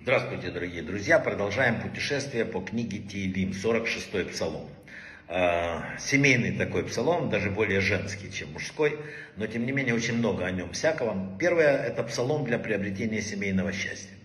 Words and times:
Здравствуйте, 0.00 0.50
дорогие 0.50 0.82
друзья! 0.82 1.18
Продолжаем 1.18 1.82
путешествие 1.82 2.46
по 2.46 2.60
книге 2.60 3.00
Тиилим, 3.00 3.50
46-й 3.50 4.24
псалом. 4.30 4.70
Э, 5.28 5.80
семейный 5.98 6.52
такой 6.56 6.84
псалом, 6.84 7.28
даже 7.28 7.50
более 7.50 7.82
женский, 7.82 8.32
чем 8.32 8.52
мужской, 8.52 8.98
но 9.36 9.46
тем 9.46 9.66
не 9.66 9.72
менее 9.72 9.94
очень 9.94 10.14
много 10.14 10.46
о 10.46 10.50
нем 10.50 10.72
всякого. 10.72 11.36
Первое– 11.38 11.76
это 11.86 12.02
псалом 12.02 12.46
для 12.46 12.58
приобретения 12.58 13.20
семейного 13.20 13.70
счастья. 13.72 14.16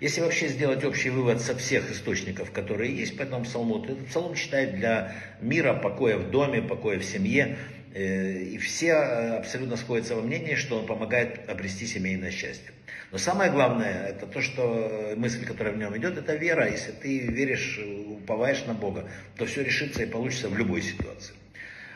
Если 0.00 0.20
вообще 0.20 0.48
сделать 0.48 0.82
общий 0.84 1.10
вывод 1.10 1.40
со 1.40 1.56
всех 1.56 1.92
источников, 1.92 2.50
которые 2.50 2.92
есть 2.92 3.16
по 3.16 3.22
этому 3.22 3.44
псалму, 3.44 3.78
то 3.78 3.92
этот 3.92 4.08
псалом 4.08 4.34
читает 4.34 4.74
для 4.74 5.14
мира, 5.40 5.74
покоя 5.74 6.16
в 6.16 6.28
доме, 6.28 6.60
покоя 6.60 6.98
в 6.98 7.04
семье. 7.04 7.56
Э, 7.94 8.42
и 8.42 8.58
все 8.58 8.88
э, 8.88 9.36
абсолютно 9.36 9.76
сходятся 9.76 10.16
во 10.16 10.22
мнении, 10.22 10.54
что 10.54 10.78
он 10.78 10.86
помогает 10.86 11.48
обрести 11.48 11.86
семейное 11.86 12.30
счастье. 12.30 12.72
Но 13.10 13.18
самое 13.18 13.50
главное, 13.50 14.06
это 14.06 14.26
то, 14.26 14.40
что 14.40 15.12
мысль, 15.16 15.44
которая 15.44 15.74
в 15.74 15.78
нем 15.78 15.94
идет, 15.98 16.16
это 16.16 16.34
вера. 16.34 16.70
Если 16.70 16.92
ты 16.92 17.18
веришь, 17.18 17.78
уповаешь 18.06 18.64
на 18.64 18.72
Бога, 18.72 19.10
то 19.36 19.44
все 19.44 19.62
решится 19.62 20.02
и 20.02 20.06
получится 20.06 20.48
в 20.48 20.56
любой 20.56 20.80
ситуации. 20.80 21.34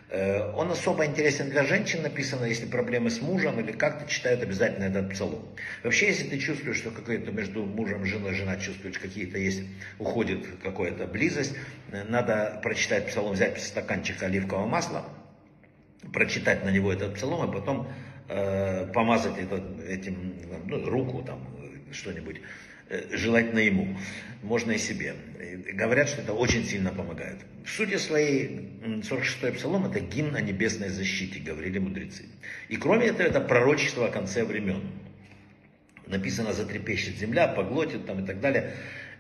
Э, 0.09 0.53
он 0.53 0.71
особо 0.71 1.07
интересен 1.07 1.49
для 1.49 1.65
женщин, 1.65 2.03
написано, 2.03 2.45
если 2.45 2.67
проблемы 2.67 3.11
с 3.11 3.21
мужем 3.21 3.59
или 3.59 3.73
как-то 3.73 4.09
читают 4.09 4.43
обязательно 4.43 4.85
этот 4.85 5.11
псалом. 5.11 5.49
Вообще, 5.83 6.09
если 6.09 6.29
ты 6.29 6.39
чувствуешь, 6.39 6.77
что 6.77 6.91
какое-то 6.91 7.33
между 7.33 7.65
мужем 7.65 8.05
и 8.05 8.07
женой, 8.07 8.35
жена 8.35 8.57
чувствует, 8.57 8.99
какие-то 8.99 9.39
есть, 9.39 9.63
уходит 9.99 10.47
какая-то 10.63 11.07
близость, 11.07 11.55
э, 11.91 12.05
надо 12.05 12.61
прочитать 12.63 13.09
псалом, 13.09 13.33
взять 13.33 13.61
стаканчик 13.61 14.23
оливкового 14.23 14.67
масла, 14.67 15.05
прочитать 16.13 16.65
на 16.65 16.71
него 16.71 16.93
этот 16.93 17.15
псалом, 17.15 17.49
а 17.49 17.53
потом 17.53 17.89
э, 18.29 18.87
помазать 18.93 19.39
этот, 19.39 19.81
этим 19.85 20.35
ну, 20.67 20.89
руку, 20.89 21.23
там, 21.23 21.41
что-нибудь, 21.93 22.41
э, 22.89 23.17
желательно 23.17 23.61
ему, 23.61 23.97
можно 24.43 24.73
и 24.73 24.79
себе. 24.79 25.15
И 25.41 25.73
говорят, 25.73 26.09
что 26.09 26.23
это 26.23 26.33
очень 26.33 26.65
сильно 26.65 26.91
помогает. 26.91 27.39
В 27.65 27.71
сути 27.71 27.97
своей 27.97 28.71
46-й 28.85 29.53
псалом 29.53 29.87
это 29.87 30.01
гимн 30.01 30.37
о 30.37 30.41
небесной 30.41 30.89
защите, 30.89 31.41
говорили 31.41 31.79
мудрецы. 31.79 32.25
И 32.69 32.77
кроме 32.77 33.07
этого, 33.07 33.27
это 33.27 33.41
пророчество 33.41 34.07
о 34.07 34.11
конце 34.11 34.45
времен. 34.45 34.83
Написано, 36.07 36.53
затрепещет 36.53 37.17
земля, 37.17 37.49
поглотит 37.49 38.07
там 38.07 38.23
и 38.23 38.27
так 38.27 38.41
далее. 38.41 38.75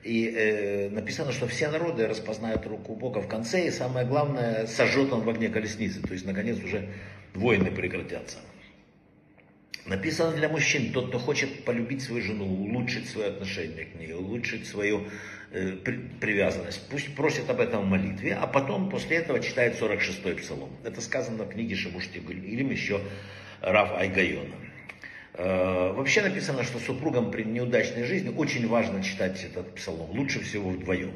И 0.06 0.28
э, 0.28 0.88
написано, 0.90 1.32
что 1.32 1.48
все 1.48 1.68
народы 1.68 2.06
распознают 2.06 2.64
руку 2.64 2.94
Бога 2.94 3.20
в 3.20 3.26
конце, 3.26 3.66
и 3.66 3.70
самое 3.72 4.06
главное, 4.06 4.66
сожжет 4.66 5.12
он 5.12 5.22
в 5.22 5.28
огне 5.28 5.48
колесницы. 5.48 6.00
То 6.00 6.12
есть, 6.12 6.24
наконец, 6.24 6.58
уже 6.62 6.88
войны 7.34 7.72
прекратятся. 7.72 8.38
Написано 9.84 10.32
для 10.36 10.48
мужчин, 10.48 10.92
тот, 10.92 11.08
кто 11.08 11.18
хочет 11.18 11.64
полюбить 11.64 12.02
свою 12.02 12.22
жену, 12.22 12.44
улучшить 12.44 13.08
свое 13.08 13.28
отношение 13.28 13.86
к 13.86 13.94
ней, 13.96 14.12
улучшить 14.12 14.66
свою 14.66 15.08
э, 15.50 15.72
при, 15.72 15.96
привязанность, 16.20 16.88
пусть 16.88 17.14
просит 17.16 17.50
об 17.50 17.60
этом 17.60 17.82
в 17.82 17.86
молитве, 17.86 18.34
а 18.34 18.46
потом 18.46 18.88
после 18.90 19.16
этого 19.16 19.40
читает 19.40 19.80
46-й 19.80 20.34
псалом. 20.36 20.70
Это 20.84 21.00
сказано 21.00 21.44
в 21.44 21.48
книге 21.48 21.74
Шабушти 21.74 22.18
или 22.18 22.64
еще 22.64 23.00
Раф 23.60 23.92
Айгайона. 23.96 24.54
Э, 25.38 25.92
вообще 25.92 26.22
написано, 26.22 26.62
что 26.62 26.78
супругам 26.78 27.30
при 27.30 27.42
неудачной 27.44 28.04
жизни 28.04 28.32
очень 28.34 28.66
важно 28.68 29.02
читать 29.02 29.44
этот 29.44 29.74
псалом, 29.74 30.10
лучше 30.10 30.40
всего 30.40 30.70
вдвоем. 30.70 31.12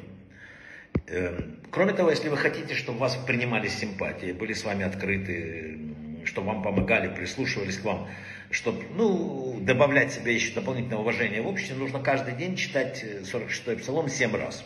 Э, 1.07 1.39
кроме 1.71 1.93
того, 1.93 2.11
если 2.11 2.29
вы 2.29 2.37
хотите, 2.37 2.75
чтобы 2.75 2.99
вас 2.99 3.15
принимали 3.15 3.67
с 3.67 3.79
симпатией, 3.79 4.33
были 4.33 4.53
с 4.53 4.63
вами 4.63 4.85
открыты, 4.85 5.79
чтобы 6.25 6.47
вам 6.47 6.61
помогали, 6.61 7.13
прислушивались 7.13 7.77
к 7.77 7.83
вам, 7.83 8.09
чтобы 8.51 8.83
ну, 8.95 9.57
добавлять 9.59 10.13
себе 10.13 10.35
еще 10.35 10.53
дополнительное 10.53 10.99
уважение 10.99 11.41
в 11.41 11.47
обществе, 11.47 11.75
нужно 11.75 11.99
каждый 11.99 12.35
день 12.35 12.55
читать 12.55 13.03
46-й 13.03 13.77
псалом 13.77 14.07
7 14.07 14.35
раз. 14.35 14.63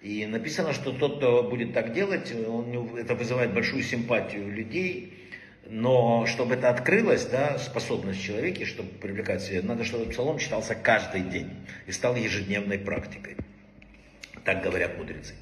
И 0.00 0.26
написано, 0.26 0.72
что 0.72 0.90
тот, 0.92 1.18
кто 1.18 1.44
будет 1.44 1.72
так 1.72 1.92
делать, 1.92 2.34
он, 2.48 2.96
это 2.96 3.14
вызывает 3.14 3.54
большую 3.54 3.84
симпатию 3.84 4.52
людей, 4.52 5.21
но 5.66 6.26
чтобы 6.26 6.54
это 6.54 6.68
открылось, 6.70 7.24
да, 7.26 7.58
способность 7.58 8.20
в 8.20 8.22
человеке, 8.22 8.64
чтобы 8.64 8.90
привлекать 8.90 9.42
себе, 9.42 9.62
надо, 9.62 9.84
чтобы 9.84 10.10
псалом 10.10 10.38
читался 10.38 10.74
каждый 10.74 11.22
день 11.22 11.50
и 11.86 11.92
стал 11.92 12.16
ежедневной 12.16 12.78
практикой. 12.78 13.36
Так 14.44 14.62
говорят 14.62 14.98
мудрецы. 14.98 15.34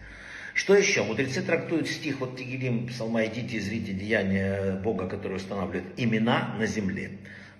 Что 0.54 0.75
еще? 0.75 1.04
Мудрецы 1.04 1.42
трактуют 1.42 1.88
стих 1.88 2.20
вот 2.20 2.36
Тигелим, 2.36 2.86
псалма 2.86 3.25
«Идите 3.25 3.56
и 3.56 3.60
зрите 3.60 3.92
деяния 3.92 4.72
Бога, 4.72 5.09
который 5.09 5.36
устанавливает 5.36 5.84
имена 5.97 6.54
на 6.59 6.66
земле» 6.66 7.12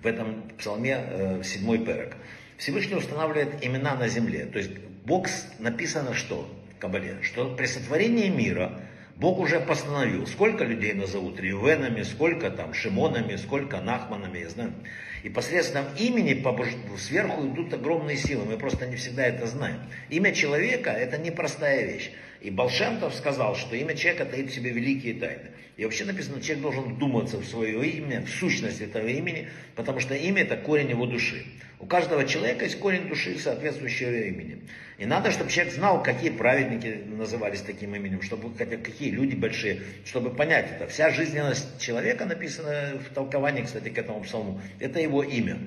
в 0.03 0.07
этом 0.07 0.43
псалме 0.59 0.97
э, 0.99 1.43
седьмой 1.45 1.79
перек. 1.79 2.17
Всевышний 2.57 2.97
устанавливает 2.97 3.65
имена 3.65 3.95
на 3.95 4.09
земле. 4.09 4.47
То 4.47 4.59
есть 4.59 4.71
Бог 5.05 5.29
написано 5.59 6.15
что 6.15 6.49
в 6.75 6.79
Кабале? 6.79 7.19
Что 7.23 7.55
при 7.55 7.67
сотворении 7.67 8.29
мира 8.29 8.81
Бог 9.21 9.39
уже 9.39 9.61
постановил, 9.61 10.27
сколько 10.27 10.65
людей 10.65 10.95
назовут 10.95 11.39
Ривенами, 11.39 12.03
сколько 12.05 12.51
там 12.51 12.73
Шимонами, 12.73 13.37
сколько 13.37 13.79
Нахманами, 13.79 14.39
я 14.39 14.49
знаю. 14.49 14.73
И 15.23 15.29
посредством 15.29 15.85
имени 15.99 16.43
сверху 16.97 17.47
идут 17.47 17.75
огромные 17.75 18.17
силы, 18.17 18.45
мы 18.45 18.57
просто 18.57 18.87
не 18.87 18.97
всегда 18.97 19.27
это 19.27 19.47
знаем. 19.47 19.81
Имя 20.09 20.33
человека 20.33 20.91
это 20.91 21.19
непростая 21.19 21.85
вещь. 21.85 22.11
И 22.41 22.51
Балшемтов 22.51 23.15
сказал, 23.15 23.55
что 23.55 23.77
имя 23.77 23.95
человека 23.95 24.25
таит 24.25 24.51
в 24.51 24.55
себе 24.55 24.71
великие 24.71 25.15
тайны. 25.15 25.51
И 25.77 25.85
вообще 25.85 26.05
написано, 26.05 26.41
человек 26.43 26.63
должен 26.63 26.95
вдуматься 26.95 27.39
в 27.39 27.45
свое 27.47 27.87
имя, 27.89 28.23
в 28.23 28.29
сущность 28.29 28.81
этого 28.81 29.07
имени, 29.07 29.49
потому 29.77 30.01
что 30.01 30.15
имя 30.15 30.43
это 30.43 30.57
корень 30.57 30.91
его 30.91 31.07
души. 31.07 31.45
У 31.79 31.87
каждого 31.87 32.27
человека 32.27 32.65
есть 32.65 32.79
корень 32.79 33.09
души, 33.09 33.39
соответствующего 33.39 34.11
имени. 34.11 34.61
И 34.99 35.07
надо, 35.07 35.31
чтобы 35.31 35.51
человек 35.51 35.73
знал, 35.73 36.03
какие 36.03 36.29
праведники 36.29 37.03
назывались 37.07 37.63
таким 37.63 37.95
именем, 37.95 38.21
чтобы 38.21 38.55
какие 38.55 39.11
люди 39.11 39.35
большие, 39.35 39.81
чтобы 40.05 40.29
понять 40.29 40.73
это. 40.73 40.87
Вся 40.89 41.09
жизненность 41.09 41.81
человека 41.81 42.27
написана 42.27 42.99
в 42.99 43.15
толковании, 43.15 43.63
кстати, 43.63 43.89
к 43.89 43.97
этому 43.97 44.21
псалму. 44.21 44.61
Это 44.79 45.01
его 45.01 45.10
имя. 45.23 45.59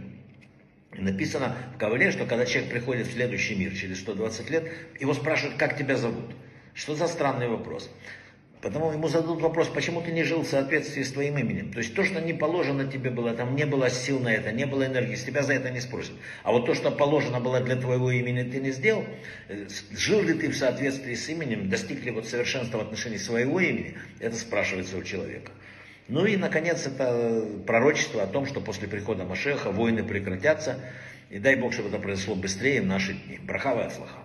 И 0.94 1.02
написано 1.02 1.56
в 1.76 1.78
Кавале, 1.78 2.12
что 2.12 2.26
когда 2.26 2.46
человек 2.46 2.72
приходит 2.72 3.08
в 3.08 3.14
следующий 3.14 3.56
мир 3.56 3.74
через 3.74 4.00
120 4.02 4.50
лет, 4.50 4.72
его 5.00 5.14
спрашивают, 5.14 5.58
как 5.58 5.78
тебя 5.78 5.98
зовут. 5.98 6.36
Что 6.74 6.96
за 6.96 7.08
странный 7.08 7.48
вопрос? 7.48 7.90
Потому 8.64 8.94
ему 8.94 9.09
зададут 9.09 9.42
вопрос, 9.42 9.68
почему 9.68 10.02
ты 10.02 10.14
не 10.14 10.24
жил 10.24 10.44
в 10.44 10.48
соответствии 10.48 11.03
с 11.03 11.12
твоим 11.12 11.38
именем. 11.38 11.74
То 11.74 11.80
есть 11.80 11.94
то, 11.94 12.06
что 12.06 12.22
не 12.22 12.32
положено 12.32 12.90
тебе 12.90 13.09
было, 13.09 13.34
там 13.34 13.58
не 13.58 13.66
было 13.66 13.90
сил 13.90 14.22
на 14.22 14.34
это, 14.34 14.53
не 14.53 14.66
было 14.66 14.86
энергии, 14.86 15.16
с 15.16 15.26
тебя 15.26 15.44
за 15.44 15.52
это 15.52 15.70
не 15.70 15.82
спросят. 15.82 16.14
А 16.44 16.53
вот 16.53 16.66
то, 16.66 16.74
что 16.74 16.90
положено 16.90 17.42
было 17.42 17.59
для 17.59 17.76
твоего 17.76 18.09
имени, 18.09 18.50
ты 18.50 18.62
не 18.62 18.72
сделал, 18.72 19.03
э, 19.50 19.68
жил 19.92 20.22
ли 20.22 20.34
ты 20.34 20.48
в 20.48 20.56
соответствии 20.56 21.14
с 21.14 21.28
именем, 21.28 21.70
достиг 21.70 22.06
ли 22.06 22.12
вот 22.12 22.26
совершенства 22.26 22.78
в 22.78 22.82
отношении 22.84 23.18
своего 23.18 23.59
имени, 23.59 23.96
это 24.22 24.38
спрашивается 24.38 24.96
у 24.96 25.03
человека. 25.03 25.52
Ну 26.08 26.25
и, 26.25 26.36
наконец, 26.36 26.86
это 26.86 27.46
пророчество 27.66 28.24
о 28.24 28.28
том, 28.28 28.46
что 28.46 28.59
после 28.62 28.88
прихода 28.88 29.24
Машеха 29.24 29.72
войны 29.72 30.03
прекратятся, 30.03 30.80
и 31.30 31.40
дай 31.40 31.56
Бог, 31.56 31.74
чтобы 31.74 31.90
это 31.90 32.00
произошло 32.00 32.36
быстрее 32.36 32.81
в 32.81 32.86
наши 32.86 33.14
дни. 33.14 33.40
Брахава 33.41 33.81
и 33.81 33.86
Аслаха. 33.86 34.19